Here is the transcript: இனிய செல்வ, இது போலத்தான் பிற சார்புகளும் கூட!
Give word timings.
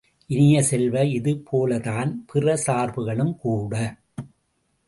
இனிய 0.29 0.61
செல்வ, 0.61 1.03
இது 1.09 1.37
போலத்தான் 1.49 2.25
பிற 2.25 2.55
சார்புகளும் 2.57 3.35
கூட! 3.37 3.73